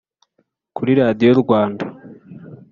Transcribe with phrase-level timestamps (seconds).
[0.75, 1.85] kuri radiyo rwanda